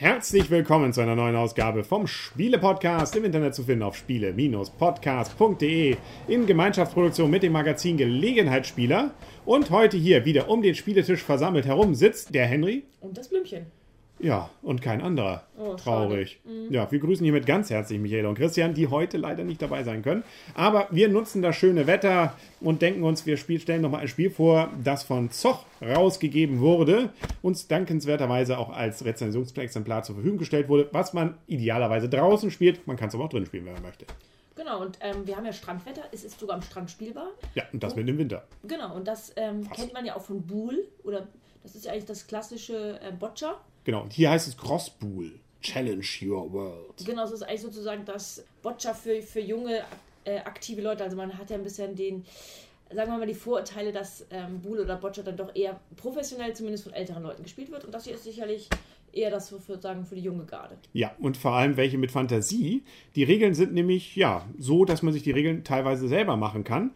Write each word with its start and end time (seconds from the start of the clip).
Herzlich 0.00 0.48
willkommen 0.48 0.92
zu 0.92 1.00
einer 1.00 1.16
neuen 1.16 1.34
Ausgabe 1.34 1.82
vom 1.82 2.06
Spiele-Podcast 2.06 3.16
im 3.16 3.24
Internet 3.24 3.56
zu 3.56 3.64
finden 3.64 3.82
auf 3.82 3.96
spiele-podcast.de 3.96 5.96
in 6.28 6.46
Gemeinschaftsproduktion 6.46 7.28
mit 7.28 7.42
dem 7.42 7.50
Magazin 7.50 7.96
Gelegenheitsspieler. 7.96 9.10
Und 9.44 9.70
heute 9.70 9.96
hier 9.96 10.24
wieder 10.24 10.50
um 10.50 10.62
den 10.62 10.76
Spieletisch 10.76 11.24
versammelt 11.24 11.66
herum 11.66 11.96
sitzt 11.96 12.32
der 12.32 12.46
Henry. 12.46 12.84
Und 13.00 13.18
das 13.18 13.28
Blümchen. 13.28 13.66
Ja, 14.20 14.50
und 14.62 14.82
kein 14.82 15.00
anderer. 15.00 15.44
Oh, 15.56 15.74
Traurig. 15.74 16.40
Ja, 16.70 16.90
wir 16.90 16.98
grüßen 16.98 17.22
hiermit 17.24 17.46
ganz 17.46 17.70
herzlich 17.70 18.00
Michael 18.00 18.26
und 18.26 18.34
Christian, 18.36 18.74
die 18.74 18.88
heute 18.88 19.16
leider 19.16 19.44
nicht 19.44 19.62
dabei 19.62 19.84
sein 19.84 20.02
können. 20.02 20.24
Aber 20.54 20.88
wir 20.90 21.08
nutzen 21.08 21.40
das 21.40 21.56
schöne 21.56 21.86
Wetter 21.86 22.34
und 22.60 22.82
denken 22.82 23.04
uns, 23.04 23.26
wir 23.26 23.36
spiel, 23.36 23.60
stellen 23.60 23.82
nochmal 23.82 24.00
ein 24.02 24.08
Spiel 24.08 24.30
vor, 24.30 24.70
das 24.82 25.04
von 25.04 25.30
Zoch 25.30 25.64
rausgegeben 25.80 26.58
wurde, 26.60 27.10
uns 27.42 27.68
dankenswerterweise 27.68 28.58
auch 28.58 28.70
als 28.70 29.04
Rezensionsexemplar 29.04 30.02
zur 30.02 30.16
Verfügung 30.16 30.38
gestellt 30.38 30.68
wurde, 30.68 30.88
was 30.92 31.12
man 31.12 31.36
idealerweise 31.46 32.08
draußen 32.08 32.50
spielt. 32.50 32.86
Man 32.86 32.96
kann 32.96 33.08
es 33.08 33.14
aber 33.14 33.24
auch 33.24 33.30
drin 33.30 33.46
spielen, 33.46 33.66
wenn 33.66 33.74
man 33.74 33.82
möchte. 33.82 34.06
Genau, 34.56 34.82
und 34.82 34.98
ähm, 35.00 35.24
wir 35.24 35.36
haben 35.36 35.46
ja 35.46 35.52
Strandwetter. 35.52 36.02
Es 36.10 36.24
ist 36.24 36.40
sogar 36.40 36.56
am 36.56 36.62
Strand 36.62 36.90
spielbar. 36.90 37.28
Ja, 37.54 37.62
und 37.72 37.80
das 37.80 37.94
mit 37.94 38.08
dem 38.08 38.18
Winter. 38.18 38.42
Genau, 38.64 38.96
und 38.96 39.06
das 39.06 39.32
ähm, 39.36 39.70
kennt 39.70 39.92
man 39.92 40.04
ja 40.04 40.16
auch 40.16 40.22
von 40.22 40.44
Buhl. 40.44 40.84
Oder 41.04 41.28
das 41.62 41.76
ist 41.76 41.84
ja 41.84 41.92
eigentlich 41.92 42.06
das 42.06 42.26
klassische 42.26 43.00
äh, 43.00 43.12
Boccia. 43.12 43.54
Genau, 43.88 44.02
und 44.02 44.12
hier 44.12 44.28
heißt 44.28 44.46
es 44.46 44.54
Crosspool. 44.54 45.40
Challenge 45.62 46.04
your 46.20 46.52
world. 46.52 47.06
Genau, 47.06 47.24
es 47.24 47.30
ist 47.30 47.42
eigentlich 47.42 47.62
sozusagen 47.62 48.04
das 48.04 48.44
Boccia 48.60 48.92
für, 48.92 49.22
für 49.22 49.40
junge, 49.40 49.82
äh, 50.24 50.40
aktive 50.40 50.82
Leute. 50.82 51.04
Also 51.04 51.16
man 51.16 51.38
hat 51.38 51.48
ja 51.48 51.56
ein 51.56 51.62
bisschen 51.62 51.96
den, 51.96 52.26
sagen 52.94 53.10
wir 53.10 53.16
mal, 53.16 53.26
die 53.26 53.32
Vorurteile, 53.32 53.90
dass 53.90 54.26
ähm, 54.30 54.60
Buhl 54.60 54.80
oder 54.80 54.96
Boccia 54.96 55.22
dann 55.22 55.38
doch 55.38 55.56
eher 55.56 55.80
professionell 55.96 56.54
zumindest 56.54 56.84
von 56.84 56.92
älteren 56.92 57.22
Leuten 57.22 57.42
gespielt 57.42 57.70
wird. 57.70 57.86
Und 57.86 57.94
das 57.94 58.04
hier 58.04 58.12
ist 58.12 58.24
sicherlich 58.24 58.68
eher 59.12 59.30
das, 59.30 59.48
für, 59.48 59.60
für, 59.60 59.80
sagen, 59.80 60.04
für 60.04 60.14
die 60.14 60.22
junge 60.22 60.44
Garde. 60.44 60.76
Ja, 60.92 61.12
und 61.18 61.36
vor 61.36 61.52
allem 61.52 61.76
welche 61.76 61.98
mit 61.98 62.10
Fantasie. 62.10 62.82
Die 63.14 63.24
Regeln 63.24 63.54
sind 63.54 63.72
nämlich, 63.72 64.16
ja, 64.16 64.46
so, 64.58 64.84
dass 64.84 65.02
man 65.02 65.12
sich 65.12 65.22
die 65.22 65.30
Regeln 65.30 65.64
teilweise 65.64 66.08
selber 66.08 66.36
machen 66.36 66.64
kann. 66.64 66.90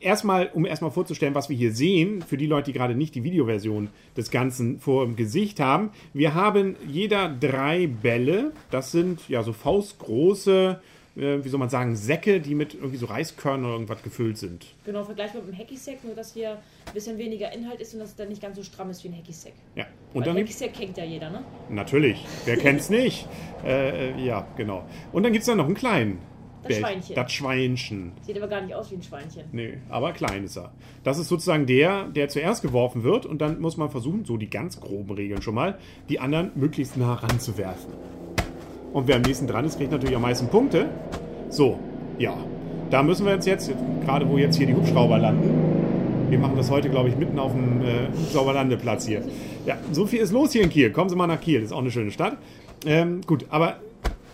Erstmal, 0.00 0.50
um 0.54 0.66
erstmal 0.66 0.90
vorzustellen, 0.90 1.34
was 1.34 1.48
wir 1.48 1.56
hier 1.56 1.72
sehen, 1.72 2.22
für 2.22 2.36
die 2.36 2.46
Leute, 2.46 2.72
die 2.72 2.78
gerade 2.78 2.94
nicht 2.94 3.14
die 3.14 3.24
Videoversion 3.24 3.88
des 4.16 4.30
Ganzen 4.30 4.78
vor 4.78 5.04
dem 5.04 5.16
Gesicht 5.16 5.60
haben. 5.60 5.90
Wir 6.12 6.34
haben 6.34 6.76
jeder 6.86 7.28
drei 7.28 7.86
Bälle. 7.86 8.52
Das 8.70 8.92
sind, 8.92 9.28
ja, 9.28 9.42
so 9.42 9.52
faustgroße, 9.52 10.80
wie 11.18 11.48
soll 11.48 11.58
man 11.58 11.68
sagen, 11.68 11.96
Säcke, 11.96 12.40
die 12.40 12.54
mit 12.54 12.74
irgendwie 12.74 12.96
so 12.96 13.06
Reiskörnern 13.06 13.64
oder 13.64 13.72
irgendwas 13.74 14.02
gefüllt 14.02 14.38
sind. 14.38 14.66
Genau, 14.84 15.02
vergleichbar 15.04 15.42
mit 15.42 15.52
dem 15.54 15.58
Hacky-Sack, 15.58 16.04
nur 16.04 16.14
dass 16.14 16.32
hier 16.34 16.52
ein 16.52 16.94
bisschen 16.94 17.18
weniger 17.18 17.52
Inhalt 17.52 17.80
ist 17.80 17.92
und 17.94 18.00
dass 18.00 18.10
es 18.10 18.16
dann 18.16 18.28
nicht 18.28 18.40
ganz 18.40 18.56
so 18.56 18.62
stramm 18.62 18.90
ist 18.90 19.02
wie 19.04 19.08
ein 19.08 19.16
Hacky-Sack. 19.16 19.52
Ja, 19.74 19.84
Und 20.14 20.18
und 20.20 20.26
dann 20.26 20.36
Hacky-Sack 20.36 20.72
kennt 20.74 20.96
ja 20.96 21.04
jeder, 21.04 21.30
ne? 21.30 21.42
Natürlich, 21.70 22.24
wer 22.44 22.56
kennt's 22.56 22.88
nicht? 22.90 23.26
Äh, 23.64 24.10
äh, 24.12 24.24
ja, 24.24 24.46
genau. 24.56 24.84
Und 25.12 25.24
dann 25.24 25.32
gibt 25.32 25.42
es 25.42 25.46
da 25.46 25.54
noch 25.54 25.66
einen 25.66 25.74
kleinen. 25.74 26.18
Das 26.62 26.72
Bär- 26.72 26.80
Schweinchen. 26.80 27.14
Das 27.14 27.32
Schweinchen. 27.32 28.12
Sieht 28.22 28.36
aber 28.36 28.48
gar 28.48 28.60
nicht 28.60 28.74
aus 28.74 28.90
wie 28.90 28.96
ein 28.96 29.02
Schweinchen. 29.02 29.44
Nee, 29.52 29.78
aber 29.88 30.12
klein 30.12 30.44
ist 30.44 30.56
er. 30.56 30.72
Das 31.04 31.16
ist 31.18 31.28
sozusagen 31.28 31.66
der, 31.66 32.08
der 32.08 32.28
zuerst 32.28 32.62
geworfen 32.62 33.04
wird 33.04 33.26
und 33.26 33.38
dann 33.40 33.60
muss 33.60 33.76
man 33.76 33.90
versuchen, 33.90 34.24
so 34.24 34.36
die 34.36 34.50
ganz 34.50 34.80
groben 34.80 35.12
Regeln 35.14 35.40
schon 35.40 35.54
mal, 35.54 35.78
die 36.08 36.18
anderen 36.18 36.50
möglichst 36.56 36.96
nah 36.96 37.14
ranzuwerfen. 37.14 37.92
Und 38.92 39.06
wer 39.06 39.16
am 39.16 39.22
nächsten 39.22 39.46
dran 39.46 39.64
ist, 39.64 39.76
kriegt 39.76 39.92
natürlich 39.92 40.16
am 40.16 40.22
meisten 40.22 40.48
Punkte. 40.48 40.88
So, 41.50 41.78
ja. 42.18 42.36
Da 42.90 43.02
müssen 43.02 43.26
wir 43.26 43.34
uns 43.34 43.44
jetzt, 43.44 43.70
gerade 44.04 44.28
wo 44.28 44.38
jetzt 44.38 44.56
hier 44.56 44.66
die 44.66 44.74
Hubschrauber 44.74 45.18
landen, 45.18 45.68
wir 46.30 46.38
machen 46.38 46.56
das 46.56 46.70
heute, 46.70 46.88
glaube 46.88 47.08
ich, 47.08 47.16
mitten 47.16 47.38
auf 47.38 47.52
dem 47.52 47.82
äh, 47.82 48.08
Hubschrauberlandeplatz 48.18 49.06
hier. 49.06 49.22
Ja, 49.66 49.76
so 49.92 50.06
viel 50.06 50.20
ist 50.20 50.32
los 50.32 50.52
hier 50.52 50.62
in 50.62 50.70
Kiel. 50.70 50.90
Kommen 50.90 51.08
Sie 51.10 51.16
mal 51.16 51.26
nach 51.26 51.40
Kiel, 51.40 51.62
ist 51.62 51.72
auch 51.72 51.78
eine 51.78 51.90
schöne 51.90 52.10
Stadt. 52.10 52.36
Ähm, 52.86 53.20
gut, 53.26 53.46
aber 53.50 53.76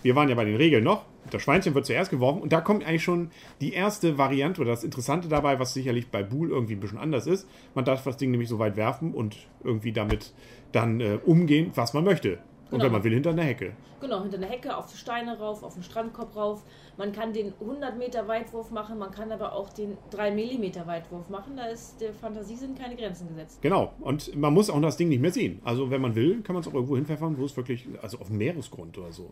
wir 0.02 0.14
waren 0.16 0.28
ja 0.28 0.34
bei 0.34 0.44
den 0.44 0.56
Regeln 0.56 0.84
noch. 0.84 1.04
Das 1.30 1.42
Schweinchen 1.42 1.74
wird 1.74 1.86
zuerst 1.86 2.10
geworfen 2.10 2.42
und 2.42 2.52
da 2.52 2.60
kommt 2.60 2.86
eigentlich 2.86 3.02
schon 3.02 3.30
die 3.60 3.72
erste 3.72 4.18
Variante 4.18 4.60
oder 4.60 4.70
das 4.72 4.84
Interessante 4.84 5.28
dabei, 5.28 5.58
was 5.58 5.72
sicherlich 5.72 6.08
bei 6.08 6.22
Buhl 6.22 6.50
irgendwie 6.50 6.74
ein 6.74 6.80
bisschen 6.80 6.98
anders 6.98 7.26
ist. 7.26 7.48
Man 7.74 7.84
darf 7.84 8.04
das 8.04 8.18
Ding 8.18 8.30
nämlich 8.30 8.48
so 8.48 8.58
weit 8.58 8.76
werfen 8.76 9.14
und 9.14 9.36
irgendwie 9.64 9.92
damit 9.92 10.32
dann 10.72 11.00
äh, 11.00 11.18
umgehen, 11.24 11.70
was 11.74 11.94
man 11.94 12.04
möchte. 12.04 12.38
Und 12.74 12.80
Genau. 12.80 12.84
wenn 12.86 12.92
man 12.92 13.04
will, 13.04 13.14
hinter 13.14 13.30
einer 13.30 13.42
Hecke. 13.42 13.72
Genau, 14.00 14.22
hinter 14.22 14.36
eine 14.36 14.46
Hecke, 14.46 14.76
auf 14.76 14.94
Steine 14.94 15.38
rauf, 15.38 15.62
auf 15.62 15.74
den 15.74 15.82
Strandkorb 15.82 16.36
rauf. 16.36 16.62
Man 16.96 17.12
kann 17.12 17.32
den 17.32 17.52
100 17.58 17.96
Meter 17.98 18.28
Weitwurf 18.28 18.70
machen, 18.70 18.98
man 18.98 19.10
kann 19.10 19.32
aber 19.32 19.52
auch 19.54 19.70
den 19.70 19.96
3 20.10 20.30
Millimeter 20.30 20.86
Weitwurf 20.86 21.28
machen. 21.30 21.56
Da 21.56 21.66
ist 21.66 22.00
der 22.00 22.12
Fantasie 22.12 22.54
sind 22.56 22.78
keine 22.78 22.94
Grenzen 22.96 23.28
gesetzt. 23.28 23.60
Genau. 23.62 23.92
Und 24.00 24.36
man 24.36 24.52
muss 24.52 24.68
auch 24.70 24.80
das 24.80 24.96
Ding 24.96 25.08
nicht 25.08 25.20
mehr 25.20 25.32
sehen. 25.32 25.60
Also 25.64 25.90
wenn 25.90 26.00
man 26.00 26.14
will, 26.14 26.42
kann 26.42 26.54
man 26.54 26.60
es 26.62 26.68
auch 26.68 26.74
irgendwo 26.74 26.96
hinpfeffern, 26.96 27.38
wo 27.38 27.44
es 27.44 27.56
wirklich, 27.56 27.86
also 28.02 28.18
auf 28.18 28.28
dem 28.28 28.38
Meeresgrund 28.38 28.98
oder 28.98 29.12
so. 29.12 29.30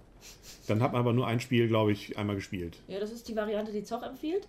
Dann 0.66 0.82
hat 0.82 0.92
man 0.92 1.00
aber 1.00 1.12
nur 1.12 1.26
ein 1.26 1.38
Spiel, 1.40 1.68
glaube 1.68 1.92
ich, 1.92 2.16
einmal 2.18 2.36
gespielt. 2.36 2.78
Ja, 2.88 2.98
das 2.98 3.12
ist 3.12 3.28
die 3.28 3.36
Variante, 3.36 3.72
die 3.72 3.82
Zoch 3.84 4.02
empfiehlt. 4.02 4.48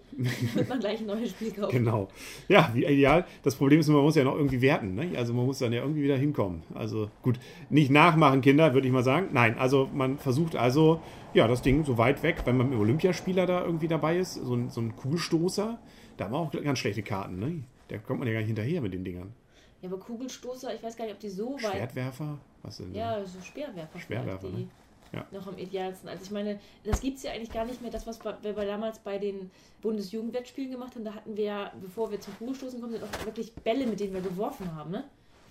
Wird 0.53 0.69
man 0.69 0.79
gleich 0.79 0.99
ein 0.99 1.07
neues 1.07 1.31
Spiel 1.31 1.51
kaufen. 1.51 1.71
Genau. 1.83 2.07
Ja, 2.47 2.69
wie 2.73 2.85
ideal. 2.85 3.25
Das 3.43 3.55
Problem 3.55 3.79
ist, 3.81 3.87
man 3.89 4.01
muss 4.01 4.15
ja 4.15 4.23
noch 4.23 4.35
irgendwie 4.35 4.61
werten. 4.61 4.95
Ne? 4.95 5.11
Also 5.17 5.33
man 5.33 5.45
muss 5.45 5.59
dann 5.59 5.73
ja 5.73 5.81
irgendwie 5.81 6.03
wieder 6.03 6.15
hinkommen. 6.17 6.63
Also 6.75 7.09
gut, 7.23 7.39
nicht 7.69 7.91
nachmachen, 7.91 8.41
Kinder, 8.41 8.69
würde 8.83 8.89
ich 8.89 8.93
mal 8.93 9.03
sagen. 9.03 9.29
Nein, 9.31 9.57
also 9.57 9.89
man 9.93 10.17
versucht 10.17 10.57
also, 10.57 11.01
ja, 11.33 11.47
das 11.47 11.61
Ding 11.61 11.85
so 11.85 11.97
weit 11.97 12.21
weg, 12.21 12.41
wenn 12.43 12.57
man 12.57 12.69
mit 12.69 12.77
Olympiaspieler 12.77 13.45
da 13.45 13.63
irgendwie 13.63 13.87
dabei 13.87 14.17
ist, 14.17 14.33
so 14.33 14.55
ein, 14.55 14.69
so 14.69 14.81
ein 14.81 14.95
Kugelstoßer, 14.95 15.79
da 16.17 16.25
haben 16.25 16.33
wir 16.33 16.37
auch 16.37 16.51
ganz 16.51 16.79
schlechte 16.79 17.01
Karten. 17.01 17.39
Ne? 17.39 17.63
Da 17.87 17.97
kommt 17.97 18.19
man 18.19 18.27
ja 18.27 18.33
gar 18.33 18.39
nicht 18.41 18.47
hinterher 18.47 18.81
mit 18.81 18.93
den 18.93 19.05
Dingern. 19.05 19.33
Ja, 19.81 19.89
aber 19.89 19.99
Kugelstoßer, 19.99 20.75
ich 20.75 20.83
weiß 20.83 20.97
gar 20.97 21.05
nicht, 21.05 21.13
ob 21.13 21.19
die 21.21 21.29
so 21.29 21.53
weit. 21.55 21.71
Schwertwerfer? 21.71 22.37
Was 22.61 22.77
denn? 22.77 22.93
Ja, 22.93 23.23
so 23.25 23.39
Speerwerfer. 23.41 23.99
Speerwerfer, 23.99 24.49
ne? 24.49 24.67
Ja. 25.13 25.25
Noch 25.31 25.47
am 25.47 25.57
idealsten. 25.57 26.09
Also 26.09 26.23
ich 26.23 26.31
meine, 26.31 26.59
das 26.83 26.99
gibt 26.99 27.17
es 27.17 27.23
ja 27.23 27.31
eigentlich 27.31 27.51
gar 27.51 27.65
nicht 27.65 27.81
mehr. 27.81 27.91
Das, 27.91 28.07
was 28.07 28.19
wir 28.23 28.53
damals 28.53 28.99
bei 28.99 29.19
den 29.19 29.51
Bundesjugendwettspielen 29.81 30.71
gemacht 30.71 30.95
haben, 30.95 31.05
da 31.05 31.13
hatten 31.13 31.37
wir 31.37 31.43
ja, 31.43 31.71
bevor 31.79 32.09
wir 32.09 32.19
zum 32.19 32.35
Kugelstoßen 32.37 32.81
kommen, 32.81 32.93
sind 32.93 33.03
auch 33.03 33.25
wirklich 33.25 33.53
Bälle, 33.53 33.85
mit 33.85 33.99
denen 33.99 34.13
wir 34.13 34.21
geworfen 34.21 34.73
haben. 34.75 34.89
Ne? 34.91 35.03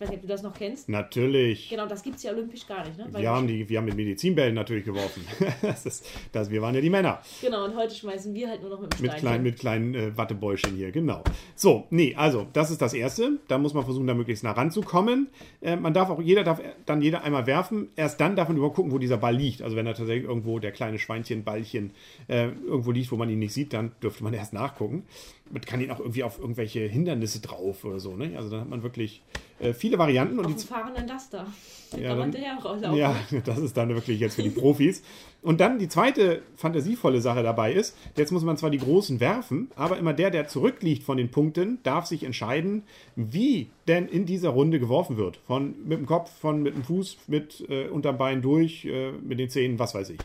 Ich 0.03 0.09
weiß 0.09 0.11
nicht, 0.11 0.19
ob 0.19 0.23
du 0.23 0.29
das 0.29 0.43
noch 0.43 0.55
kennst. 0.55 0.89
Natürlich. 0.89 1.69
Genau, 1.71 1.87
das 1.87 2.03
gibt 2.03 2.17
es 2.17 2.25
ja 2.25 2.33
olympisch 2.33 2.67
gar 2.67 2.85
nicht. 2.85 2.99
Ne? 2.99 3.07
Wir 3.15 3.31
haben, 3.31 3.47
die, 3.47 3.69
wir 3.69 3.79
haben 3.79 3.85
mit 3.85 3.95
Medizinbällen 3.95 4.53
natürlich 4.53 4.85
geworfen. 4.85 5.25
das 5.63 5.87
ist, 5.87 6.05
das, 6.33 6.51
wir 6.51 6.61
waren 6.61 6.75
ja 6.75 6.81
die 6.81 6.91
Männer. 6.91 7.21
Genau, 7.41 7.67
und 7.67 7.77
heute 7.77 7.95
schmeißen 7.95 8.35
wir 8.35 8.49
halt 8.49 8.63
nur 8.63 8.71
noch 8.71 8.81
mit 8.81 8.93
dem 8.95 9.01
Mit 9.01 9.13
Steinchen. 9.13 9.29
kleinen, 9.29 9.43
mit 9.45 9.59
kleinen 9.61 9.95
äh, 9.95 10.17
Wattebäuschen 10.19 10.75
hier, 10.75 10.91
genau. 10.91 11.23
So, 11.55 11.87
nee, 11.91 12.17
also, 12.17 12.49
das 12.53 12.73
ist 12.73 12.83
das 12.83 12.95
Erste. 12.95 13.39
Da 13.47 13.59
muss 13.59 13.75
man 13.75 13.85
versuchen, 13.85 14.09
da 14.09 14.15
möglichst 14.15 14.43
nah 14.43 14.51
ranzukommen. 14.51 15.29
Äh, 15.61 15.77
man 15.77 15.95
darf 15.95 16.11
auch, 16.11 16.21
jeder 16.21 16.43
darf 16.43 16.61
dann 16.84 17.01
jeder 17.01 17.23
einmal 17.23 17.47
werfen. 17.47 17.91
Erst 17.95 18.21
dann 18.21 18.34
darf 18.34 18.49
man 18.49 18.57
überhaupt 18.57 18.75
gucken, 18.75 18.91
wo 18.91 18.99
dieser 18.99 19.19
Ball 19.19 19.37
liegt. 19.37 19.63
Also, 19.63 19.77
wenn 19.77 19.87
da 19.87 19.93
tatsächlich 19.93 20.25
irgendwo 20.25 20.59
der 20.59 20.73
kleine 20.73 20.99
Schweinchenballchen 20.99 21.93
äh, 22.27 22.49
irgendwo 22.67 22.91
liegt, 22.91 23.13
wo 23.13 23.17
man 23.17 23.31
ihn 23.31 23.39
nicht 23.39 23.53
sieht, 23.53 23.73
dann 23.73 23.93
dürfte 24.03 24.25
man 24.25 24.34
erst 24.34 24.53
nachgucken. 24.53 25.05
Man 25.53 25.61
kann 25.63 25.81
ihn 25.81 25.91
auch 25.91 26.01
irgendwie 26.01 26.25
auf 26.25 26.39
irgendwelche 26.41 26.81
Hindernisse 26.81 27.41
drauf 27.41 27.85
oder 27.85 28.01
so, 28.01 28.17
ne? 28.17 28.33
Also, 28.37 28.49
dann 28.51 28.61
hat 28.63 28.69
man 28.71 28.83
wirklich 28.83 29.23
äh, 29.61 29.73
viele 29.75 29.99
Varianten. 29.99 30.39
Und 30.39 30.47
Auf 30.47 30.53
die 30.55 30.59
dem 30.63 30.67
fahrenden 30.67 31.07
Laster. 31.07 31.47
Da 31.91 31.99
Ja, 31.99 32.15
dann- 32.17 32.35
rauslaufen. 32.65 32.99
ja, 32.99 33.15
das 33.45 33.59
ist 33.59 33.77
dann 33.77 33.91
wirklich 33.91 34.19
jetzt 34.19 34.37
für 34.37 34.43
die 34.43 34.49
Profis. 34.51 35.03
Und 35.43 35.61
dann 35.61 35.79
die 35.79 35.89
zweite 35.89 36.41
fantasievolle 36.57 37.21
Sache 37.21 37.43
dabei 37.43 37.72
ist, 37.72 37.97
jetzt 38.16 38.33
muss 38.33 38.45
man 38.45 38.57
zwar 38.57 38.71
die 38.71 38.78
Großen 38.78 39.21
werfen, 39.21 39.71
aber 39.77 39.99
immer 39.99 40.15
der, 40.15 40.31
der 40.31 40.49
zurückliegt 40.49 41.03
von 41.03 41.16
den 41.19 41.31
Punkten, 41.31 41.81
darf 41.83 42.07
sich 42.07 42.25
entscheiden, 42.25 42.84
wie 43.15 43.69
denn 43.89 44.09
in 44.09 44.25
dieser 44.25 44.51
Runde 44.51 44.81
geworfen 44.81 45.16
wird. 45.19 45.37
Von 45.47 45.75
mit 45.84 45.98
dem 45.98 46.07
Kopf, 46.07 46.31
von 46.31 46.63
mit 46.63 46.75
dem 46.77 46.84
Fuß, 46.84 47.19
mit 47.27 47.65
äh, 47.69 47.89
unterm 47.89 48.16
Bein 48.16 48.41
durch, 48.41 48.84
äh, 48.87 49.13
mit 49.13 49.39
den 49.39 49.51
Zähnen, 49.51 49.78
was 49.78 49.95
weiß 49.95 50.10
ich. 50.10 50.19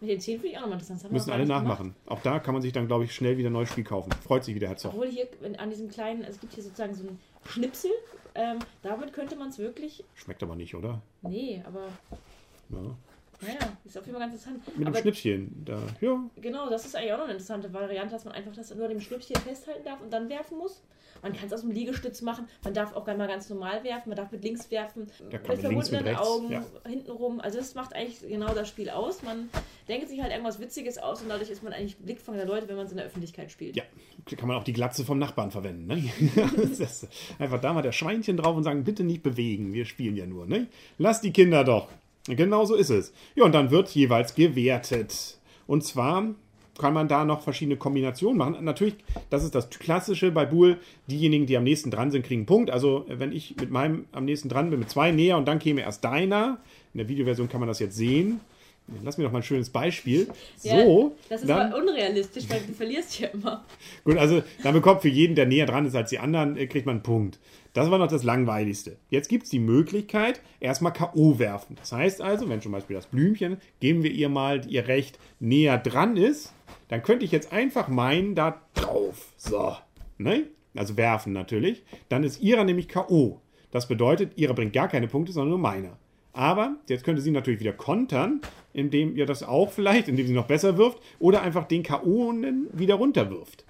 Mit 0.00 0.10
den 0.10 0.20
Zähnen 0.20 0.40
finde 0.40 0.52
ich 0.52 0.56
auch 0.56 0.62
nochmal 0.62 0.78
interessant. 0.78 1.04
Das 1.04 1.10
Müssen 1.10 1.30
alle 1.30 1.40
nicht 1.40 1.48
gemacht. 1.48 1.64
nachmachen. 1.64 1.94
Auch 2.06 2.20
da 2.22 2.38
kann 2.38 2.54
man 2.54 2.62
sich 2.62 2.72
dann, 2.72 2.86
glaube 2.86 3.04
ich, 3.04 3.14
schnell 3.14 3.36
wieder 3.36 3.50
ein 3.50 3.52
neues 3.52 3.68
Spiel 3.70 3.84
kaufen. 3.84 4.10
Freut 4.24 4.44
sich 4.44 4.54
wieder 4.54 4.68
Herr 4.68 4.76
Zoch. 4.76 4.94
Obwohl 4.94 5.08
hier 5.08 5.28
wenn 5.40 5.56
an 5.56 5.68
diesem 5.70 5.88
kleinen, 5.90 6.22
also 6.22 6.34
es 6.36 6.40
gibt 6.40 6.54
hier 6.54 6.62
sozusagen 6.62 6.94
so 6.94 7.02
einen 7.06 7.18
Schnipsel. 7.46 7.90
Ähm, 8.34 8.60
damit 8.82 9.12
könnte 9.12 9.36
man 9.36 9.48
es 9.48 9.58
wirklich. 9.58 10.04
Schmeckt 10.14 10.42
aber 10.42 10.54
nicht, 10.56 10.74
oder? 10.74 11.02
Nee, 11.22 11.62
aber 11.66 11.88
Ja. 12.70 12.96
Naja, 13.42 13.58
ist 13.84 13.96
auf 13.96 14.06
jeden 14.06 14.18
Fall 14.18 14.28
ganz 14.28 14.44
interessant. 14.44 14.78
Mit 14.78 14.88
dem 14.88 14.94
Schnippchen. 14.94 15.64
Da, 15.64 15.78
ja. 16.00 16.30
genau, 16.36 16.68
das 16.68 16.84
ist 16.84 16.94
eigentlich 16.94 17.12
auch 17.12 17.18
noch 17.18 17.24
eine 17.24 17.32
interessante 17.34 17.72
Variante, 17.72 18.12
dass 18.12 18.24
man 18.24 18.34
einfach 18.34 18.52
das 18.54 18.74
nur 18.74 18.88
dem 18.88 19.00
Schnippchen 19.00 19.36
festhalten 19.36 19.84
darf 19.84 20.00
und 20.00 20.12
dann 20.12 20.28
werfen 20.28 20.58
muss. 20.58 20.82
Man 21.22 21.32
kann 21.34 21.46
es 21.46 21.52
aus 21.52 21.60
dem 21.60 21.70
Liegestütz 21.70 22.22
machen. 22.22 22.46
Man 22.64 22.74
darf 22.74 22.94
auch 22.94 23.06
mal 23.06 23.28
ganz 23.28 23.48
normal 23.50 23.84
werfen. 23.84 24.08
Man 24.08 24.16
darf 24.16 24.32
mit 24.32 24.42
links 24.42 24.70
werfen. 24.70 25.10
Da 25.30 25.38
kann 25.38 25.56
mit 25.56 25.60
verbundenen 25.60 26.16
Augen 26.16 26.50
ja. 26.50 26.64
hintenrum. 26.86 27.40
Also 27.40 27.58
das 27.58 27.74
macht 27.74 27.94
eigentlich 27.94 28.20
genau 28.20 28.54
das 28.54 28.68
Spiel 28.68 28.88
aus. 28.88 29.22
Man 29.22 29.50
denkt 29.88 30.08
sich 30.08 30.22
halt 30.22 30.30
irgendwas 30.30 30.60
Witziges 30.60 30.98
aus 30.98 31.22
und 31.22 31.28
dadurch 31.28 31.50
ist 31.50 31.62
man 31.62 31.72
eigentlich 31.72 31.98
Blickfang 31.98 32.36
der 32.36 32.46
Leute, 32.46 32.68
wenn 32.68 32.76
man 32.76 32.86
es 32.86 32.92
in 32.92 32.96
der 32.96 33.06
Öffentlichkeit 33.06 33.50
spielt. 33.50 33.76
Ja, 33.76 33.82
kann 34.36 34.48
man 34.48 34.56
auch 34.56 34.64
die 34.64 34.72
Glatze 34.72 35.04
vom 35.04 35.18
Nachbarn 35.18 35.50
verwenden. 35.50 35.86
Ne? 35.86 36.10
Einfach 37.38 37.60
da 37.60 37.72
mal 37.72 37.82
der 37.82 37.92
Schweinchen 37.92 38.36
drauf 38.36 38.56
und 38.56 38.64
sagen, 38.64 38.84
bitte 38.84 39.04
nicht 39.04 39.22
bewegen, 39.22 39.72
wir 39.72 39.84
spielen 39.84 40.16
ja 40.16 40.26
nur. 40.26 40.46
Ne? 40.46 40.68
Lass 40.98 41.20
die 41.20 41.32
Kinder 41.32 41.64
doch. 41.64 41.88
Genau 42.36 42.64
so 42.64 42.74
ist 42.74 42.90
es. 42.90 43.12
Ja, 43.34 43.44
und 43.44 43.54
dann 43.54 43.70
wird 43.70 43.88
jeweils 43.90 44.34
gewertet. 44.34 45.38
Und 45.66 45.84
zwar 45.84 46.34
kann 46.78 46.94
man 46.94 47.08
da 47.08 47.24
noch 47.24 47.42
verschiedene 47.42 47.76
Kombinationen 47.76 48.38
machen. 48.38 48.64
Natürlich, 48.64 48.94
das 49.28 49.44
ist 49.44 49.54
das 49.54 49.68
Klassische 49.70 50.30
bei 50.30 50.46
Buhl, 50.46 50.78
diejenigen, 51.08 51.46
die 51.46 51.56
am 51.56 51.64
nächsten 51.64 51.90
dran 51.90 52.10
sind, 52.10 52.24
kriegen 52.24 52.40
einen 52.40 52.46
Punkt. 52.46 52.70
Also 52.70 53.04
wenn 53.08 53.32
ich 53.32 53.56
mit 53.60 53.70
meinem 53.70 54.06
am 54.12 54.24
nächsten 54.24 54.48
dran 54.48 54.70
bin, 54.70 54.78
mit 54.78 54.90
zwei 54.90 55.12
näher 55.12 55.36
und 55.36 55.46
dann 55.46 55.58
käme 55.58 55.82
erst 55.82 56.04
deiner. 56.04 56.58
In 56.94 56.98
der 56.98 57.08
Videoversion 57.08 57.48
kann 57.48 57.60
man 57.60 57.68
das 57.68 57.78
jetzt 57.78 57.96
sehen. 57.96 58.40
Lass 59.02 59.18
mir 59.18 59.24
doch 59.24 59.32
mal 59.32 59.38
ein 59.38 59.44
schönes 59.44 59.70
Beispiel. 59.70 60.28
Ja, 60.62 60.82
So, 60.82 61.16
Das 61.28 61.42
ist 61.42 61.48
dann, 61.48 61.72
unrealistisch, 61.72 62.48
weil 62.48 62.60
du 62.66 62.72
verlierst 62.72 63.18
ja 63.20 63.28
immer. 63.28 63.64
Gut, 64.04 64.16
also 64.16 64.42
dann 64.62 64.74
bekommt 64.74 65.02
für 65.02 65.08
jeden, 65.08 65.34
der 65.34 65.46
näher 65.46 65.66
dran 65.66 65.86
ist 65.86 65.94
als 65.94 66.10
die 66.10 66.18
anderen, 66.18 66.56
äh, 66.56 66.66
kriegt 66.66 66.86
man 66.86 66.96
einen 66.96 67.02
Punkt. 67.02 67.38
Das 67.72 67.90
war 67.90 67.98
noch 67.98 68.08
das 68.08 68.24
Langweiligste. 68.24 68.96
Jetzt 69.10 69.28
gibt 69.28 69.44
es 69.44 69.50
die 69.50 69.60
Möglichkeit, 69.60 70.40
erstmal 70.58 70.92
K.O. 70.92 71.38
werfen. 71.38 71.76
Das 71.76 71.92
heißt 71.92 72.20
also, 72.20 72.48
wenn 72.48 72.60
zum 72.60 72.72
Beispiel 72.72 72.96
das 72.96 73.06
Blümchen, 73.06 73.58
geben 73.78 74.02
wir 74.02 74.10
ihr 74.10 74.28
mal 74.28 74.66
ihr 74.66 74.88
Recht 74.88 75.18
näher 75.38 75.78
dran 75.78 76.16
ist, 76.16 76.52
dann 76.88 77.02
könnte 77.02 77.24
ich 77.24 77.30
jetzt 77.30 77.52
einfach 77.52 77.86
meinen, 77.86 78.34
da 78.34 78.60
drauf. 78.74 79.32
So. 79.36 79.76
Ne? 80.18 80.48
Also 80.74 80.96
werfen 80.96 81.32
natürlich. 81.32 81.84
Dann 82.08 82.24
ist 82.24 82.40
ihrer 82.40 82.64
nämlich 82.64 82.88
K.O. 82.88 83.40
Das 83.70 83.86
bedeutet, 83.86 84.36
ihrer 84.36 84.54
bringt 84.54 84.72
gar 84.72 84.88
keine 84.88 85.06
Punkte, 85.06 85.32
sondern 85.32 85.50
nur 85.50 85.58
meiner. 85.58 85.96
Aber 86.32 86.76
jetzt 86.88 87.04
könnte 87.04 87.22
sie 87.22 87.30
natürlich 87.30 87.60
wieder 87.60 87.72
kontern, 87.72 88.40
indem 88.72 89.16
ihr 89.16 89.26
das 89.26 89.42
auch 89.42 89.70
vielleicht, 89.72 90.08
indem 90.08 90.26
sie 90.26 90.32
noch 90.32 90.46
besser 90.46 90.76
wirft, 90.76 91.00
oder 91.18 91.42
einfach 91.42 91.66
den 91.66 91.82
K.O. 91.82 92.32
wieder 92.72 92.94
runterwirft 92.94 93.64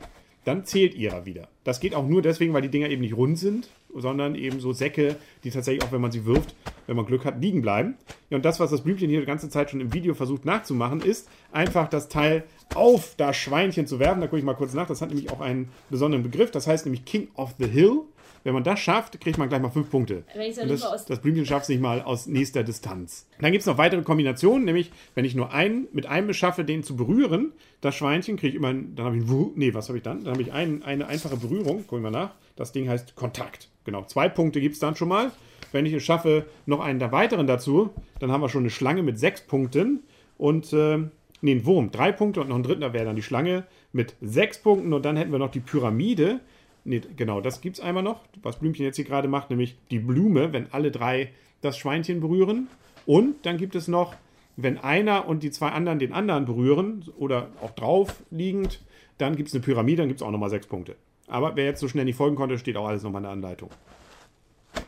dann 0.44 0.64
zählt 0.64 0.94
ihrer 0.94 1.26
wieder. 1.26 1.48
Das 1.64 1.80
geht 1.80 1.94
auch 1.94 2.06
nur 2.06 2.22
deswegen, 2.22 2.52
weil 2.52 2.62
die 2.62 2.70
Dinger 2.70 2.88
eben 2.88 3.02
nicht 3.02 3.16
rund 3.16 3.38
sind, 3.38 3.68
sondern 3.94 4.34
eben 4.34 4.60
so 4.60 4.72
Säcke, 4.72 5.16
die 5.44 5.50
tatsächlich 5.50 5.84
auch, 5.84 5.92
wenn 5.92 6.00
man 6.00 6.12
sie 6.12 6.24
wirft, 6.24 6.54
wenn 6.86 6.96
man 6.96 7.04
Glück 7.04 7.24
hat, 7.24 7.40
liegen 7.40 7.60
bleiben. 7.60 7.96
Ja, 8.30 8.36
und 8.36 8.44
das, 8.44 8.58
was 8.58 8.70
das 8.70 8.82
Blümchen 8.82 9.10
hier 9.10 9.20
die 9.20 9.26
ganze 9.26 9.50
Zeit 9.50 9.70
schon 9.70 9.80
im 9.80 9.92
Video 9.92 10.14
versucht 10.14 10.44
nachzumachen, 10.44 11.02
ist 11.02 11.28
einfach 11.52 11.88
das 11.88 12.08
Teil 12.08 12.44
auf 12.74 13.14
das 13.16 13.36
Schweinchen 13.36 13.86
zu 13.86 13.98
werfen. 13.98 14.20
Da 14.20 14.28
gucke 14.28 14.38
ich 14.38 14.44
mal 14.44 14.54
kurz 14.54 14.72
nach. 14.72 14.86
Das 14.86 15.02
hat 15.02 15.10
nämlich 15.10 15.30
auch 15.30 15.40
einen 15.40 15.68
besonderen 15.90 16.22
Begriff. 16.22 16.50
Das 16.50 16.66
heißt 16.66 16.86
nämlich 16.86 17.04
King 17.04 17.28
of 17.34 17.54
the 17.58 17.66
Hill. 17.66 18.00
Wenn 18.42 18.54
man 18.54 18.64
das 18.64 18.80
schafft, 18.80 19.20
kriegt 19.20 19.36
man 19.38 19.48
gleich 19.48 19.60
mal 19.60 19.70
fünf 19.70 19.90
Punkte. 19.90 20.24
Das, 20.68 20.82
aus- 20.82 21.04
das 21.06 21.20
Blümchen 21.20 21.44
schafft 21.46 21.64
es 21.64 21.68
nicht 21.68 21.80
mal 21.82 22.00
aus 22.02 22.26
nächster 22.26 22.62
Distanz. 22.64 23.26
Dann 23.40 23.52
gibt 23.52 23.60
es 23.60 23.66
noch 23.66 23.76
weitere 23.78 24.02
Kombinationen, 24.02 24.64
nämlich 24.64 24.90
wenn 25.14 25.24
ich 25.24 25.34
nur 25.34 25.52
einen 25.52 25.88
mit 25.92 26.06
einem 26.06 26.30
es 26.30 26.36
schaffe, 26.36 26.64
den 26.64 26.82
zu 26.82 26.96
berühren, 26.96 27.52
das 27.82 27.94
Schweinchen 27.96 28.36
kriege 28.36 28.48
ich 28.50 28.54
immer, 28.54 28.72
dann 28.72 29.04
habe 29.06 29.16
ich, 29.16 29.22
ein 29.24 29.28
Wu- 29.28 29.52
nee, 29.56 29.74
was 29.74 29.88
habe 29.88 29.98
ich 29.98 30.04
dann? 30.04 30.24
Dann 30.24 30.32
habe 30.32 30.42
ich 30.42 30.52
ein, 30.52 30.82
eine 30.82 31.06
einfache 31.06 31.36
Berührung, 31.36 31.86
gucken 31.86 32.02
wir 32.02 32.10
nach. 32.10 32.30
Das 32.56 32.72
Ding 32.72 32.88
heißt 32.88 33.14
Kontakt. 33.14 33.68
Genau, 33.84 34.04
zwei 34.04 34.28
Punkte 34.28 34.60
gibt 34.60 34.74
es 34.74 34.80
dann 34.80 34.96
schon 34.96 35.08
mal. 35.08 35.30
Wenn 35.72 35.86
ich 35.86 35.92
es 35.92 36.02
schaffe, 36.02 36.46
noch 36.66 36.80
einen 36.80 36.98
der 36.98 37.12
weiteren 37.12 37.46
dazu, 37.46 37.90
dann 38.18 38.32
haben 38.32 38.40
wir 38.40 38.48
schon 38.48 38.62
eine 38.62 38.70
Schlange 38.70 39.02
mit 39.02 39.18
sechs 39.18 39.40
Punkten 39.42 40.00
und 40.36 40.72
äh, 40.72 40.98
nee, 41.42 41.52
ein 41.52 41.64
Wurm, 41.64 41.90
drei 41.90 42.10
Punkte 42.12 42.40
und 42.40 42.48
noch 42.48 42.56
ein 42.56 42.62
dritter 42.62 42.92
wäre 42.92 43.04
dann 43.04 43.16
die 43.16 43.22
Schlange 43.22 43.64
mit 43.92 44.14
sechs 44.20 44.58
Punkten 44.58 44.92
und 44.92 45.04
dann 45.04 45.16
hätten 45.16 45.30
wir 45.32 45.38
noch 45.38 45.50
die 45.50 45.60
Pyramide. 45.60 46.40
Nee, 46.84 47.00
genau, 47.16 47.40
das 47.40 47.60
gibt 47.60 47.76
es 47.78 47.82
einmal 47.82 48.02
noch, 48.02 48.20
was 48.42 48.58
Blümchen 48.58 48.84
jetzt 48.84 48.96
hier 48.96 49.04
gerade 49.04 49.28
macht, 49.28 49.50
nämlich 49.50 49.76
die 49.90 49.98
Blume, 49.98 50.52
wenn 50.52 50.72
alle 50.72 50.90
drei 50.90 51.30
das 51.60 51.76
Schweinchen 51.76 52.20
berühren. 52.20 52.68
Und 53.06 53.44
dann 53.44 53.58
gibt 53.58 53.74
es 53.74 53.86
noch, 53.88 54.14
wenn 54.56 54.78
einer 54.78 55.28
und 55.28 55.42
die 55.42 55.50
zwei 55.50 55.70
anderen 55.70 55.98
den 55.98 56.12
anderen 56.12 56.44
berühren 56.46 57.04
oder 57.18 57.48
auch 57.62 57.70
drauf 57.72 58.22
liegend, 58.30 58.80
dann 59.18 59.36
gibt 59.36 59.48
es 59.48 59.54
eine 59.54 59.62
Pyramide, 59.62 59.98
dann 60.02 60.08
gibt 60.08 60.20
es 60.20 60.26
auch 60.26 60.30
nochmal 60.30 60.50
sechs 60.50 60.66
Punkte. 60.66 60.96
Aber 61.28 61.54
wer 61.56 61.64
jetzt 61.66 61.80
so 61.80 61.88
schnell 61.88 62.04
nicht 62.04 62.16
folgen 62.16 62.36
konnte, 62.36 62.58
steht 62.58 62.76
auch 62.76 62.88
alles 62.88 63.02
nochmal 63.02 63.20
in 63.20 63.24
der 63.24 63.32
Anleitung. 63.32 63.70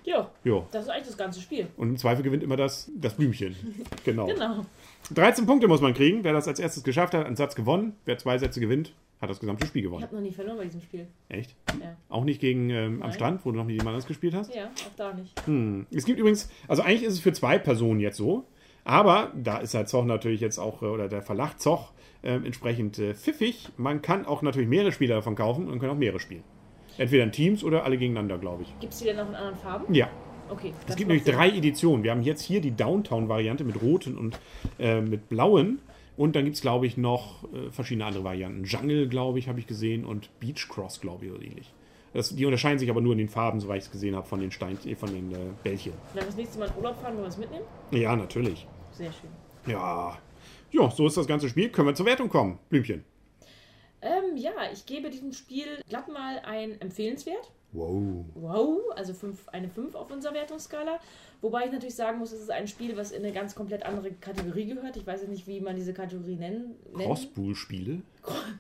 Ja, 0.05 0.31
Jo. 0.45 0.67
das 0.73 0.85
ist 0.85 0.91
eigentlich 0.91 1.07
das 1.07 1.17
ganze 1.17 1.41
Spiel. 1.41 1.69
Und 1.77 1.91
im 1.91 1.97
Zweifel 1.97 2.23
gewinnt 2.23 2.43
immer 2.43 2.57
das, 2.57 2.91
das 2.97 3.15
Blümchen. 3.15 3.55
Genau. 4.05 4.27
Genau. 4.33 4.67
13 5.15 5.47
Punkte 5.47 5.67
muss 5.69 5.81
man 5.81 5.95
kriegen. 5.95 6.23
Wer 6.23 6.33
das 6.33 6.47
als 6.47 6.61
erstes 6.61 6.85
geschafft 6.85 7.13
hat, 7.15 7.27
einen 7.27 7.35
Satz 7.37 7.55
gewonnen. 7.57 7.97
Wer 8.05 8.19
zwei 8.19 8.39
Sätze 8.39 8.61
gewinnt, 8.61 8.95
hat 9.23 9.31
das 9.31 9.41
gesamte 9.41 9.67
Spiel 9.67 9.81
Ich 9.81 9.85
gewonnen. 9.87 10.03
habe 10.03 10.15
noch 10.17 10.23
nie 10.23 10.33
verloren 10.33 10.59
bei 10.59 10.65
diesem 10.65 10.81
Spiel. 10.83 11.07
Echt? 11.29 11.55
Ja, 11.81 11.97
Auch 12.09 12.25
nicht 12.25 12.41
gegen 12.41 12.69
ähm, 12.71 13.03
am. 13.03 13.13
Strand, 13.13 13.45
wo 13.47 13.53
du 13.53 13.57
noch 13.57 13.65
mit 13.65 13.73
jemand 13.73 13.89
anderes 13.89 14.07
gespielt 14.07 14.35
hast? 14.35 14.55
ja 14.55 14.67
auch 14.67 14.97
da 14.97 15.15
nicht. 15.15 15.33
Hm. 15.47 15.87
Es 15.91 16.05
gibt 16.05 16.19
übrigens, 16.19 16.51
also 16.69 16.83
eigentlich 16.83 17.05
ist 17.05 17.15
es 17.15 17.21
für 17.21 17.33
zwei 17.33 17.59
Personen 17.59 18.01
jetzt 18.01 18.17
so, 18.19 18.45
aber 18.85 19.33
da 19.41 19.59
ist 19.59 19.75
halt 19.75 19.89
Zoch 19.89 20.05
natürlich 20.05 20.41
jetzt 20.41 20.59
auch, 20.59 20.83
äh, 20.83 20.87
oder 20.87 21.09
der 21.09 21.23
Verlag 21.23 21.59
Zoch 21.61 21.93
äh, 22.23 22.35
entsprechend 22.35 22.99
äh, 22.99 23.15
pfiffig. 23.15 23.69
Man 23.77 24.03
kann 24.03 24.27
auch 24.27 24.43
natürlich 24.43 24.69
mehrere 24.69 24.93
Spieler 24.93 25.15
davon 25.17 25.37
kaufen 25.37 25.69
und 25.71 25.79
können 25.79 25.93
auch 25.93 25.97
mehrere 25.97 26.21
spielen. 26.21 26.43
Entweder 26.99 27.23
in 27.25 27.33
Teams 27.33 27.65
oder 27.65 27.85
alle 27.85 27.97
gegeneinander, 27.97 28.37
glaube 28.39 28.65
ich. 28.65 28.79
Gibt 28.81 28.93
es 28.93 28.99
die 28.99 29.07
denn 29.07 29.17
noch 29.17 29.29
in 29.29 29.35
anderen 29.35 29.57
Farben? 29.57 29.95
Ja, 29.95 30.11
Okay. 30.51 30.75
es 30.87 30.97
gibt 30.97 31.09
nämlich 31.09 31.25
Sinn. 31.25 31.35
drei 31.37 31.49
Editionen. 31.49 32.03
Wir 32.05 32.11
haben 32.11 32.21
jetzt 32.21 32.43
hier 32.43 32.61
die 32.61 32.73
Downtown-Variante 32.77 33.65
mit 33.65 33.81
roten 33.81 34.19
und 34.19 34.39
äh, 34.79 35.01
mit 35.01 35.31
blauen. 35.31 35.79
Und 36.17 36.37
dann 36.37 36.45
gibt 36.45 36.57
es, 36.57 36.63
glaube 36.63 36.87
ich, 36.87 36.97
noch 36.97 37.45
äh, 37.53 37.71
verschiedene 37.71 38.05
andere 38.05 38.25
Varianten. 38.25 38.65
Jungle, 38.65 39.09
glaube 39.09 39.39
ich, 39.39 39.49
habe 39.49 39.59
ich 39.59 39.67
gesehen 39.67 40.05
und 40.05 40.29
Beach 40.41 40.69
Cross, 40.69 41.01
glaube 41.01 41.27
ich, 41.27 41.33
oder 41.33 41.43
ähnlich. 41.43 41.73
Das, 42.13 42.35
die 42.35 42.45
unterscheiden 42.45 42.79
sich 42.79 42.91
aber 42.91 43.01
nur 43.01 43.13
in 43.13 43.19
den 43.19 43.29
Farben, 43.29 43.61
soweit 43.61 43.79
ich 43.79 43.85
es 43.85 43.91
gesehen 43.91 44.15
habe, 44.15 44.27
von 44.27 44.41
den 44.41 44.51
Stein, 44.51 44.79
äh, 44.85 44.95
von 44.95 45.13
den 45.13 45.33
äh, 45.33 45.37
Bällchen. 45.63 45.95
Wenn 46.13 46.23
wir 46.23 46.27
das 46.27 46.37
nächste 46.37 46.59
Mal 46.59 46.69
in 46.69 46.77
Urlaub 46.77 47.01
fahren, 47.01 47.15
wollen 47.15 47.25
wir 47.25 47.29
es 47.29 47.39
mitnehmen? 47.39 47.65
Ja, 47.91 48.15
natürlich. 48.15 48.67
Sehr 48.93 49.11
schön. 49.13 49.31
Ja. 49.67 50.19
Ja, 50.71 50.91
so 50.91 51.07
ist 51.07 51.17
das 51.17 51.27
ganze 51.27 51.49
Spiel. 51.49 51.71
Können 51.71 51.89
wir 51.89 51.95
zur 51.95 52.07
Wertung 52.07 52.29
kommen, 52.29 52.59
Blümchen. 52.69 53.05
Ähm, 54.03 54.37
ja, 54.37 54.53
ich 54.73 54.85
gebe 54.85 55.11
diesem 55.11 55.33
Spiel 55.33 55.67
glatt 55.89 56.09
mal 56.09 56.41
ein 56.45 56.81
empfehlenswert. 56.81 57.53
Wow. 57.73 58.25
Wow, 58.35 58.81
also 58.97 59.15
fünf, 59.15 59.49
eine 59.49 59.69
5 59.69 59.95
auf 59.95 60.11
unserer 60.11 60.35
Wertungsskala. 60.35 60.99
Wobei 61.43 61.67
ich 61.67 61.73
natürlich 61.73 61.97
sagen 61.97 62.21
muss, 62.21 62.31
es 62.31 62.41
ist 62.41 62.53
ein 62.53 62.69
Spiel, 62.69 62.97
was 62.97 63.11
in 63.11 63.25
eine 63.25 63.33
ganz 63.33 63.57
komplett 63.57 63.85
andere 63.85 64.13
Kategorie 64.13 64.67
gehört. 64.67 64.97
Ich 64.97 65.05
weiß 65.05 65.23
jetzt 65.23 65.31
nicht, 65.31 65.49
wie 65.49 65.61
man 65.61 65.75
diese 65.75 65.93
Kategorie 65.93 66.37
nennen. 66.37 66.77
nennen. 66.93 67.05
Crosspool-Spiele. 67.05 68.03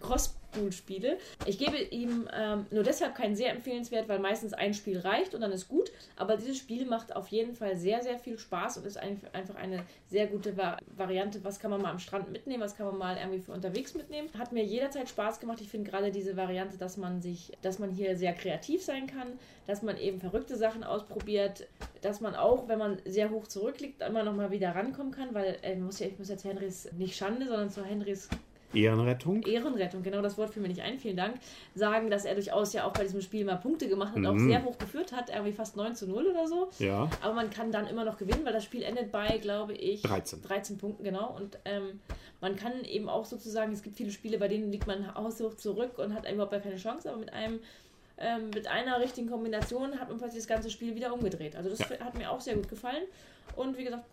Crosspool-Spiele. 0.00 1.18
Ich 1.46 1.58
gebe 1.58 1.76
ihm 1.76 2.28
ähm, 2.34 2.66
nur 2.72 2.82
deshalb 2.82 3.14
keinen 3.14 3.36
sehr 3.36 3.52
empfehlenswert, 3.52 4.08
weil 4.08 4.18
meistens 4.18 4.52
ein 4.52 4.74
Spiel 4.74 4.98
reicht 4.98 5.32
und 5.32 5.42
dann 5.42 5.52
ist 5.52 5.68
gut. 5.68 5.92
Aber 6.16 6.36
dieses 6.36 6.58
Spiel 6.58 6.84
macht 6.84 7.14
auf 7.14 7.28
jeden 7.28 7.54
Fall 7.54 7.76
sehr, 7.76 8.02
sehr 8.02 8.18
viel 8.18 8.36
Spaß 8.36 8.78
und 8.78 8.86
ist 8.86 8.96
ein, 8.96 9.20
einfach 9.32 9.54
eine 9.54 9.84
sehr 10.08 10.26
gute 10.26 10.56
Va 10.56 10.76
Variante. 10.96 11.44
Was 11.44 11.60
kann 11.60 11.70
man 11.70 11.80
mal 11.80 11.92
am 11.92 12.00
Strand 12.00 12.32
mitnehmen, 12.32 12.64
was 12.64 12.76
kann 12.76 12.86
man 12.86 12.98
mal 12.98 13.16
irgendwie 13.16 13.38
für 13.38 13.52
unterwegs 13.52 13.94
mitnehmen. 13.94 14.28
Hat 14.36 14.50
mir 14.50 14.64
jederzeit 14.64 15.08
Spaß 15.08 15.38
gemacht. 15.38 15.60
Ich 15.60 15.68
finde 15.68 15.88
gerade 15.88 16.10
diese 16.10 16.36
Variante, 16.36 16.78
dass 16.78 16.96
man 16.96 17.22
sich, 17.22 17.52
dass 17.62 17.78
man 17.78 17.90
hier 17.90 18.16
sehr 18.16 18.32
kreativ 18.32 18.82
sein 18.82 19.06
kann, 19.06 19.38
dass 19.68 19.82
man 19.82 19.96
eben 19.96 20.18
verrückte 20.18 20.56
Sachen 20.56 20.82
ausprobiert, 20.82 21.68
dass 22.02 22.20
man 22.20 22.34
auch, 22.34 22.68
wenn 22.68 22.78
man 22.78 22.98
sehr 23.06 23.30
hoch 23.30 23.46
zurückliegt, 23.46 24.02
immer 24.02 24.22
noch 24.22 24.34
mal 24.34 24.50
wieder 24.50 24.74
rankommen 24.74 25.12
kann, 25.12 25.32
weil 25.34 25.56
äh, 25.62 25.76
muss 25.76 25.98
ja, 25.98 26.06
ich 26.06 26.18
muss 26.18 26.28
jetzt 26.28 26.44
Henrys 26.44 26.88
nicht 26.98 27.16
Schande, 27.16 27.46
sondern 27.46 27.70
zu 27.70 27.84
Henrys 27.84 28.28
Ehrenrettung. 28.74 29.42
Ehrenrettung, 29.42 30.02
genau 30.02 30.22
das 30.22 30.38
Wort 30.38 30.50
fiel 30.50 30.62
mir 30.62 30.68
nicht 30.68 30.80
ein, 30.80 30.98
vielen 30.98 31.16
Dank, 31.16 31.34
sagen, 31.74 32.08
dass 32.08 32.24
er 32.24 32.34
durchaus 32.34 32.72
ja 32.72 32.84
auch 32.86 32.92
bei 32.94 33.02
diesem 33.02 33.20
Spiel 33.20 33.44
mal 33.44 33.56
Punkte 33.56 33.86
gemacht 33.86 34.10
hat 34.10 34.16
und 34.16 34.26
auch 34.26 34.32
Mhm. 34.32 34.48
sehr 34.48 34.64
hoch 34.64 34.78
geführt 34.78 35.12
hat, 35.12 35.28
irgendwie 35.28 35.52
fast 35.52 35.76
9 35.76 35.94
zu 35.94 36.06
0 36.08 36.26
oder 36.28 36.46
so. 36.46 36.70
Ja. 36.78 37.10
Aber 37.20 37.34
man 37.34 37.50
kann 37.50 37.70
dann 37.70 37.86
immer 37.86 38.04
noch 38.04 38.16
gewinnen, 38.16 38.44
weil 38.44 38.54
das 38.54 38.64
Spiel 38.64 38.82
endet 38.82 39.12
bei, 39.12 39.36
glaube 39.38 39.74
ich, 39.74 40.00
13. 40.02 40.40
13 40.42 40.78
Punkten, 40.78 41.04
genau. 41.04 41.36
Und 41.36 41.58
ähm, 41.66 42.00
man 42.40 42.56
kann 42.56 42.82
eben 42.84 43.10
auch 43.10 43.26
sozusagen, 43.26 43.72
es 43.72 43.82
gibt 43.82 43.96
viele 43.96 44.10
Spiele, 44.10 44.38
bei 44.38 44.48
denen 44.48 44.72
liegt 44.72 44.86
man 44.86 45.14
haushoch 45.14 45.54
zurück 45.56 45.98
und 45.98 46.14
hat 46.14 46.30
überhaupt 46.30 46.52
gar 46.52 46.60
keine 46.60 46.76
Chance, 46.76 47.10
aber 47.10 47.18
mit 47.18 47.32
einem 47.34 47.60
ähm, 48.18 48.50
mit 48.50 48.66
einer 48.66 49.00
richtigen 49.00 49.28
Kombination 49.28 49.98
hat 49.98 50.08
man 50.08 50.18
plötzlich 50.18 50.42
das 50.42 50.48
ganze 50.48 50.70
Spiel 50.70 50.94
wieder 50.94 51.12
umgedreht. 51.12 51.56
Also 51.56 51.70
das 51.70 51.80
Ja. 51.80 52.00
hat 52.00 52.16
mir 52.16 52.30
auch 52.30 52.40
sehr 52.40 52.54
gut 52.54 52.68
gefallen. 52.68 53.04
Und 53.56 53.76
wie 53.76 53.84
gesagt, 53.84 54.04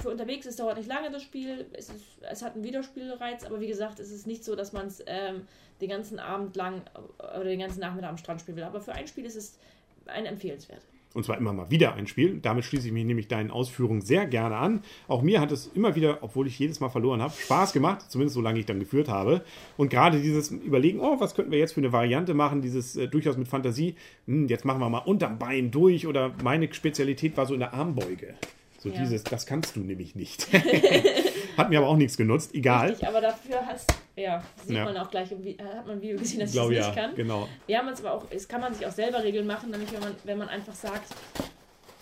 für 0.00 0.10
unterwegs, 0.10 0.46
es 0.46 0.56
dauert 0.56 0.76
nicht 0.76 0.88
lange 0.88 1.10
das 1.10 1.22
Spiel, 1.22 1.66
es, 1.72 1.88
ist, 1.88 2.02
es 2.22 2.42
hat 2.42 2.54
einen 2.54 2.64
Wiederspielreiz, 2.64 3.44
aber 3.44 3.60
wie 3.60 3.68
gesagt, 3.68 4.00
es 4.00 4.10
ist 4.10 4.26
nicht 4.26 4.44
so, 4.44 4.56
dass 4.56 4.72
man 4.72 4.88
es 4.88 5.02
ähm, 5.06 5.46
den 5.80 5.88
ganzen 5.88 6.18
Abend 6.18 6.56
lang 6.56 6.82
äh, 7.18 7.22
oder 7.38 7.44
den 7.44 7.60
ganzen 7.60 7.80
Nachmittag 7.80 8.10
am 8.10 8.18
Strand 8.18 8.40
spielen 8.40 8.56
will. 8.56 8.64
Aber 8.64 8.80
für 8.80 8.92
ein 8.92 9.06
Spiel 9.06 9.24
ist 9.24 9.36
es 9.36 9.58
ein 10.06 10.26
empfehlenswert. 10.26 10.82
Und 11.14 11.24
zwar 11.24 11.38
immer 11.38 11.52
mal 11.52 11.70
wieder 11.70 11.94
ein 11.94 12.08
Spiel. 12.08 12.40
Damit 12.42 12.64
schließe 12.64 12.88
ich 12.88 12.92
mich 12.92 13.04
nämlich 13.04 13.28
deinen 13.28 13.50
Ausführungen 13.52 14.02
sehr 14.02 14.26
gerne 14.26 14.56
an. 14.56 14.82
Auch 15.06 15.22
mir 15.22 15.40
hat 15.40 15.52
es 15.52 15.70
immer 15.74 15.94
wieder, 15.94 16.18
obwohl 16.22 16.48
ich 16.48 16.58
jedes 16.58 16.80
Mal 16.80 16.88
verloren 16.88 17.22
habe, 17.22 17.32
Spaß 17.32 17.72
gemacht, 17.72 18.02
zumindest 18.08 18.34
solange 18.34 18.58
ich 18.58 18.66
dann 18.66 18.80
geführt 18.80 19.08
habe. 19.08 19.42
Und 19.76 19.90
gerade 19.90 20.20
dieses 20.20 20.50
Überlegen, 20.50 20.98
oh, 21.00 21.20
was 21.20 21.36
könnten 21.36 21.52
wir 21.52 21.58
jetzt 21.60 21.72
für 21.74 21.80
eine 21.80 21.92
Variante 21.92 22.34
machen, 22.34 22.62
dieses 22.62 22.96
äh, 22.96 23.06
durchaus 23.06 23.36
mit 23.36 23.46
Fantasie, 23.46 23.94
hm, 24.26 24.48
jetzt 24.48 24.64
machen 24.64 24.80
wir 24.80 24.88
mal 24.90 24.98
unterm 24.98 25.38
Bein 25.38 25.70
durch 25.70 26.06
oder 26.08 26.32
meine 26.42 26.72
Spezialität 26.74 27.36
war 27.36 27.46
so 27.46 27.54
in 27.54 27.60
der 27.60 27.74
Armbeuge. 27.74 28.34
So 28.80 28.88
Ja. 28.90 29.00
dieses, 29.00 29.22
das 29.22 29.46
kannst 29.46 29.76
du 29.76 29.80
nämlich 29.80 30.16
nicht. 30.16 30.48
Hat 31.56 31.70
mir 31.70 31.78
aber 31.78 31.88
auch 31.88 31.96
nichts 31.96 32.16
genutzt. 32.16 32.54
Egal. 32.54 32.88
Richtig, 32.90 33.06
aber 33.08 33.20
dafür 33.20 33.64
hast, 33.66 33.92
ja, 34.16 34.42
sieht 34.64 34.76
Ja. 34.76 34.84
man 34.84 34.96
auch 34.96 35.10
gleich, 35.10 35.30
äh, 35.32 35.56
hat 35.62 35.86
man 35.86 35.96
ein 35.96 36.02
Video 36.02 36.18
gesehen, 36.18 36.40
dass 36.40 36.50
Ich 36.50 36.54
glaube 36.54 36.70
nicht 36.74 36.80
ja, 36.86 36.92
kann. 36.92 37.14
genau. 37.14 37.48
Wir 37.66 37.78
haben 37.78 37.88
uns 37.88 38.00
aber 38.04 38.14
auch, 38.14 38.24
es 38.30 38.46
kann 38.48 38.60
man 38.60 38.74
sich 38.74 38.86
auch 38.86 38.90
selber 38.92 39.22
Regeln 39.22 39.46
machen, 39.46 39.70
nämlich 39.70 39.92
wenn 39.92 40.00
man, 40.00 40.14
wenn 40.24 40.38
man 40.38 40.48
einfach 40.48 40.74
sagt, 40.74 41.12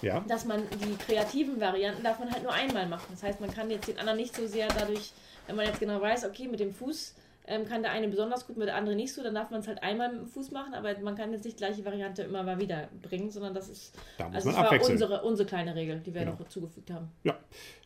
Ja. 0.02 0.24
dass 0.28 0.44
man 0.44 0.62
die 0.84 0.96
kreativen 0.96 1.60
Varianten 1.60 2.02
darf 2.02 2.18
man 2.18 2.30
halt 2.32 2.42
nur 2.42 2.52
einmal 2.52 2.86
machen. 2.88 3.06
Das 3.10 3.22
heißt, 3.22 3.40
man 3.40 3.52
kann 3.52 3.70
jetzt 3.70 3.88
den 3.88 3.98
anderen 3.98 4.18
nicht 4.18 4.34
so 4.34 4.46
sehr 4.46 4.68
dadurch, 4.68 5.12
wenn 5.46 5.56
man 5.56 5.66
jetzt 5.66 5.80
genau 5.80 6.00
weiß, 6.00 6.24
okay, 6.26 6.48
mit 6.48 6.60
dem 6.60 6.72
Fuß 6.74 7.14
ähm, 7.48 7.66
kann 7.66 7.82
der 7.82 7.90
eine 7.90 8.06
besonders 8.06 8.46
gut, 8.46 8.56
mit 8.56 8.68
der 8.68 8.76
andere 8.76 8.94
nicht 8.94 9.12
so, 9.12 9.20
dann 9.22 9.34
darf 9.34 9.50
man 9.50 9.58
es 9.60 9.66
halt 9.66 9.82
einmal 9.82 10.10
mit 10.12 10.20
dem 10.20 10.26
Fuß 10.28 10.52
machen, 10.52 10.74
aber 10.74 10.96
man 11.00 11.16
kann 11.16 11.32
jetzt 11.32 11.44
nicht 11.44 11.56
die 11.58 11.64
gleiche 11.64 11.84
Variante 11.84 12.22
immer 12.22 12.44
mal 12.44 12.58
wieder 12.60 12.88
bringen, 13.02 13.30
sondern 13.32 13.52
das 13.52 13.68
ist, 13.68 13.94
Da 14.16 14.28
also 14.32 14.48
das 14.52 14.56
war 14.58 14.80
unsere, 14.90 15.22
unsere 15.22 15.48
kleine 15.48 15.74
Regel, 15.74 15.98
die 16.06 16.14
wir 16.14 16.20
Genau. 16.24 16.36
noch 16.38 16.48
zugefügt 16.48 16.92
haben. 16.92 17.10
Ja, 17.24 17.34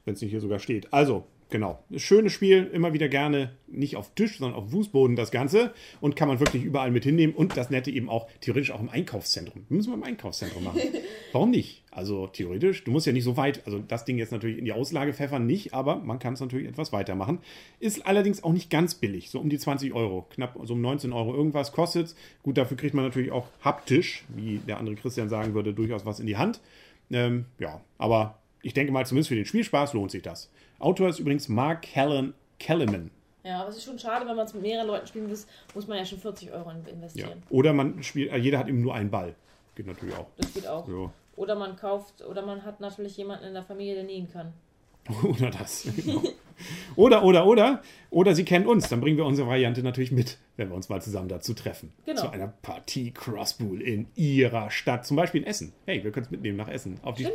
wenn 0.04 0.12
es 0.12 0.20
nicht 0.20 0.30
hier 0.30 0.42
sogar 0.42 0.58
steht. 0.58 0.92
Also, 0.92 1.24
genau. 1.50 1.82
Schönes 1.96 2.32
Spiel, 2.32 2.70
immer 2.72 2.92
wieder 2.92 3.08
gerne 3.08 3.52
nicht 3.66 3.96
auf 3.96 4.14
Tisch, 4.14 4.38
sondern 4.38 4.58
auf 4.58 4.70
Fußboden 4.70 5.16
das 5.16 5.30
Ganze. 5.30 5.72
Und 6.00 6.16
kann 6.16 6.28
man 6.28 6.40
wirklich 6.40 6.64
überall 6.64 6.90
mit 6.90 7.04
hinnehmen. 7.04 7.34
Und 7.34 7.56
das 7.56 7.70
Nette 7.70 7.90
eben 7.90 8.08
auch 8.08 8.28
theoretisch 8.40 8.70
auch 8.70 8.80
im 8.80 8.88
Einkaufszentrum. 8.88 9.66
Müssen 9.68 9.90
wir 9.90 9.94
im 9.94 10.04
Einkaufszentrum 10.04 10.64
machen. 10.64 10.80
Warum 11.32 11.50
nicht? 11.50 11.82
Also 11.90 12.26
theoretisch, 12.26 12.84
du 12.84 12.90
musst 12.90 13.06
ja 13.06 13.12
nicht 13.14 13.24
so 13.24 13.38
weit, 13.38 13.62
also 13.64 13.78
das 13.78 14.04
Ding 14.04 14.18
jetzt 14.18 14.30
natürlich 14.30 14.58
in 14.58 14.66
die 14.66 14.72
Auslage 14.72 15.14
pfeffern, 15.14 15.46
nicht, 15.46 15.72
aber 15.72 15.96
man 15.96 16.18
kann 16.18 16.34
es 16.34 16.40
natürlich 16.40 16.68
etwas 16.68 16.92
weitermachen. 16.92 17.38
Ist 17.80 18.06
allerdings 18.06 18.44
auch 18.44 18.52
nicht 18.52 18.68
ganz 18.68 18.96
billig, 18.96 19.30
so 19.30 19.40
um 19.40 19.48
die 19.48 19.56
20 19.56 19.94
Euro, 19.94 20.26
knapp 20.28 20.58
so 20.64 20.74
um 20.74 20.82
19 20.82 21.14
Euro 21.14 21.34
irgendwas 21.34 21.72
kostet 21.72 22.14
Gut, 22.42 22.58
dafür 22.58 22.76
kriegt 22.76 22.94
man 22.94 23.04
natürlich 23.04 23.32
auch 23.32 23.48
haptisch, 23.62 24.24
wie 24.28 24.58
der 24.58 24.78
andere 24.78 24.94
Christian 24.94 25.28
sagen 25.28 25.54
würde, 25.54 25.72
durchaus 25.72 26.04
was 26.04 26.20
in 26.20 26.26
die 26.26 26.36
Hand. 26.36 26.60
Ähm, 27.10 27.46
ja, 27.58 27.80
aber 27.98 28.38
ich 28.62 28.74
denke 28.74 28.92
mal, 28.92 29.06
zumindest 29.06 29.28
für 29.28 29.34
den 29.34 29.46
Spielspaß 29.46 29.94
lohnt 29.94 30.10
sich 30.10 30.22
das. 30.22 30.50
Autor 30.78 31.08
ist 31.08 31.18
übrigens 31.18 31.48
Mark 31.48 31.82
Callan, 31.92 32.34
Kellerman. 32.58 33.10
Ja, 33.44 33.60
aber 33.60 33.68
es 33.70 33.76
ist 33.76 33.84
schon 33.84 33.98
schade, 33.98 34.26
wenn 34.26 34.34
man 34.36 34.44
es 34.46 34.54
mit 34.54 34.62
mehreren 34.62 34.88
Leuten 34.88 35.06
spielen 35.06 35.28
muss, 35.28 35.46
muss 35.74 35.86
man 35.86 35.98
ja 35.98 36.04
schon 36.04 36.18
40 36.18 36.50
Euro 36.52 36.70
in- 36.70 36.84
Ja. 36.84 36.92
investieren. 36.92 37.42
Oder 37.50 37.72
man 37.72 38.02
spielt, 38.02 38.32
äh, 38.32 38.36
jeder 38.36 38.58
hat 38.58 38.68
eben 38.68 38.80
nur 38.82 38.94
einen 38.94 39.10
Ball. 39.10 39.34
Geht 39.76 39.86
natürlich 39.86 40.14
auch. 40.16 40.26
Das 40.36 40.52
geht 40.52 40.66
auch. 40.66 40.88
Ja. 40.88 41.12
Oder 41.36 41.54
man 41.54 41.76
kauft, 41.76 42.22
oder 42.24 42.44
man 42.44 42.64
hat 42.64 42.80
natürlich 42.80 43.16
jemanden 43.16 43.44
in 43.44 43.54
der 43.54 43.62
Familie, 43.62 43.94
der 43.94 44.04
nähen 44.04 44.28
kann. 44.32 44.52
Oder 45.22 45.50
das. 45.50 45.86
Genau. 46.04 46.22
Oder, 46.96 47.22
oder, 47.22 47.46
oder. 47.46 47.82
Oder 48.10 48.34
sie 48.34 48.44
kennen 48.44 48.66
uns. 48.66 48.88
Dann 48.88 49.00
bringen 49.00 49.16
wir 49.18 49.24
unsere 49.26 49.46
Variante 49.46 49.82
natürlich 49.84 50.10
mit, 50.10 50.38
wenn 50.56 50.68
wir 50.68 50.74
uns 50.74 50.88
mal 50.88 51.00
zusammen 51.02 51.28
dazu 51.28 51.54
treffen. 51.54 51.92
Genau. 52.04 52.20
Zu 52.22 52.30
einer 52.30 52.48
Partie 52.48 53.10
Crosspool 53.12 53.82
in 53.82 54.06
ihrer 54.14 54.70
Stadt. 54.70 55.06
Zum 55.06 55.16
Beispiel 55.16 55.42
in 55.42 55.46
Essen. 55.46 55.72
Hey, 55.86 56.02
wir 56.02 56.10
können 56.10 56.24
es 56.26 56.30
mitnehmen 56.30 56.56
nach 56.56 56.68
Essen. 56.68 56.98
Auf 57.02 57.16
die, 57.16 57.28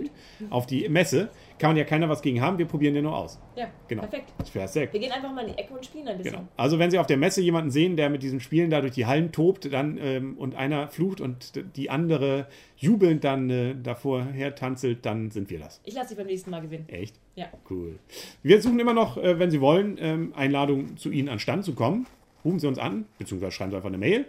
auf 0.50 0.66
die 0.66 0.90
Messe. 0.90 1.30
Kann 1.60 1.70
man 1.72 1.78
ja 1.78 1.84
keiner 1.84 2.10
was 2.10 2.22
gegen 2.22 2.42
haben. 2.42 2.58
Wir 2.58 2.66
probieren 2.66 2.96
ja 2.96 3.02
nur 3.02 3.16
aus. 3.16 3.40
Ja, 3.56 3.68
Genau. 3.88 4.04
perfekt. 4.04 4.34
Sehr 4.72 4.92
Wir 4.92 5.00
gehen 5.00 5.12
einfach 5.12 5.32
mal 5.34 5.42
in 5.48 5.54
die 5.54 5.60
Ecke 5.60 5.74
und 5.74 5.86
spielen 5.86 6.08
ein 6.08 6.18
bisschen. 6.18 6.34
Genau. 6.34 6.48
Also 6.58 6.80
wenn 6.80 6.90
Sie 6.92 6.98
auf 7.00 7.08
der 7.08 7.18
Messe 7.18 7.42
jemanden 7.42 7.72
sehen, 7.72 7.96
der 7.96 8.10
mit 8.10 8.24
diesen 8.24 8.40
Spielen 8.40 8.70
da 8.70 8.82
durch 8.82 8.94
die 8.94 9.06
Hallen 9.06 9.32
tobt, 9.32 9.72
dann 9.72 9.98
ähm, 10.02 10.38
und 10.38 10.56
einer 10.56 10.88
flucht 10.88 11.22
und 11.22 11.54
die 11.76 11.90
andere 11.90 12.48
jubelnd 12.78 13.24
dann 13.24 13.50
äh, 13.50 13.76
davor 13.76 14.24
hertanzelt, 14.26 15.06
dann 15.06 15.30
sind 15.32 15.50
wir 15.50 15.60
das. 15.60 15.82
Ich 15.84 15.94
lasse 15.94 16.10
dich 16.10 16.18
beim 16.18 16.28
nächsten 16.28 16.50
Mal 16.50 16.62
gewinnen. 16.62 16.86
Echt? 16.90 17.16
Ja. 17.36 17.48
Cool. 17.70 18.00
Wir 18.44 18.62
suchen 18.62 18.80
immer 18.80 18.94
noch, 18.94 19.18
äh, 19.18 19.38
wenn 19.40 19.52
Sie 19.52 19.62
wollen, 19.62 19.98
ähm, 20.00 20.34
Einladungen 20.36 20.98
zu 20.98 21.12
Ihnen 21.12 21.30
an 21.30 21.40
Stand 21.40 21.64
zu 21.66 21.74
kommen. 21.76 22.08
Rufen 22.44 22.60
Sie 22.60 22.68
uns 22.68 22.78
an, 22.80 23.06
beziehungsweise 23.18 23.52
schreiben 23.52 23.72
Sie 23.72 23.76
einfach 23.78 23.90
eine 23.90 23.98
Mail. 23.98 24.26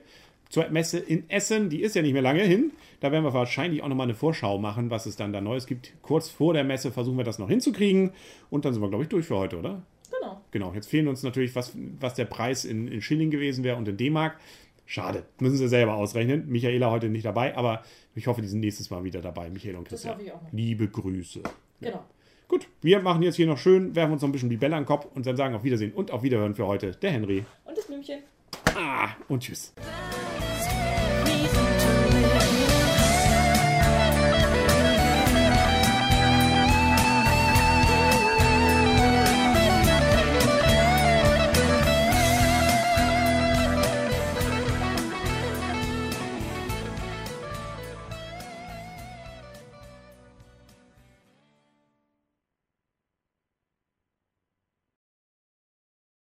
Zur 0.48 0.68
Messe 0.68 0.98
in 0.98 1.28
Essen, 1.30 1.70
die 1.70 1.80
ist 1.80 1.94
ja 1.96 2.02
nicht 2.02 2.12
mehr 2.12 2.20
lange 2.20 2.42
hin. 2.42 2.72
Da 3.00 3.10
werden 3.10 3.24
wir 3.24 3.32
wahrscheinlich 3.32 3.82
auch 3.82 3.88
nochmal 3.88 4.06
eine 4.06 4.14
Vorschau 4.14 4.58
machen, 4.58 4.90
was 4.90 5.06
es 5.06 5.16
dann 5.16 5.32
da 5.32 5.40
Neues 5.40 5.66
gibt. 5.66 5.94
Kurz 6.02 6.28
vor 6.28 6.52
der 6.52 6.62
Messe 6.64 6.92
versuchen 6.92 7.16
wir 7.16 7.24
das 7.24 7.38
noch 7.38 7.48
hinzukriegen. 7.48 8.12
Und 8.50 8.64
dann 8.66 8.74
sind 8.74 8.82
wir, 8.82 8.88
glaube 8.90 9.04
ich, 9.04 9.08
durch 9.08 9.24
für 9.26 9.36
heute, 9.38 9.58
oder? 9.58 9.82
Genau. 10.10 10.40
Genau, 10.50 10.72
jetzt 10.74 10.88
fehlen 10.90 11.08
uns 11.08 11.22
natürlich, 11.22 11.56
was, 11.56 11.72
was 11.98 12.14
der 12.14 12.26
Preis 12.26 12.66
in, 12.66 12.86
in 12.86 13.00
Schilling 13.00 13.30
gewesen 13.30 13.64
wäre 13.64 13.76
und 13.76 13.88
in 13.88 13.96
D-Mark. 13.96 14.38
Schade, 14.84 15.24
müssen 15.40 15.56
Sie 15.56 15.68
selber 15.68 15.94
ausrechnen. 15.94 16.46
Michaela 16.48 16.90
heute 16.90 17.08
nicht 17.08 17.24
dabei, 17.24 17.56
aber 17.56 17.82
ich 18.14 18.26
hoffe, 18.26 18.42
die 18.42 18.48
sind 18.48 18.60
nächstes 18.60 18.90
Mal 18.90 19.04
wieder 19.04 19.22
dabei, 19.22 19.48
Michaela 19.48 19.78
und 19.78 19.86
Das 19.86 20.02
Christian. 20.02 20.14
hoffe 20.16 20.24
ich 20.26 20.32
auch 20.32 20.42
noch. 20.42 20.52
Liebe 20.52 20.86
Grüße. 20.86 21.42
Genau. 21.80 22.04
Gut, 22.52 22.68
wir 22.82 23.00
machen 23.00 23.22
jetzt 23.22 23.36
hier 23.36 23.46
noch 23.46 23.56
schön, 23.56 23.94
werfen 23.96 24.12
uns 24.12 24.20
noch 24.20 24.28
ein 24.28 24.32
bisschen 24.32 24.50
die 24.50 24.58
Bälle 24.58 24.76
an 24.76 24.82
den 24.82 24.86
Kopf 24.86 25.06
und 25.14 25.24
dann 25.24 25.38
sagen 25.38 25.54
auf 25.54 25.64
Wiedersehen 25.64 25.90
und 25.94 26.10
auf 26.10 26.22
Wiederhören 26.22 26.54
für 26.54 26.66
heute 26.66 26.90
der 26.90 27.10
Henry. 27.10 27.46
Und 27.64 27.78
das 27.78 27.86
Blümchen. 27.86 28.18
Ah, 28.76 29.08
und 29.28 29.42
tschüss. 29.42 29.72